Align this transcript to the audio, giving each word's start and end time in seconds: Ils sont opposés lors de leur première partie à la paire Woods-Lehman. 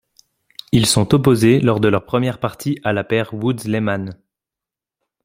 Ils 0.71 0.87
sont 0.87 1.13
opposés 1.13 1.59
lors 1.59 1.79
de 1.79 1.87
leur 1.87 2.03
première 2.05 2.39
partie 2.39 2.79
à 2.83 2.91
la 2.91 3.03
paire 3.03 3.35
Woods-Lehman. 3.35 4.17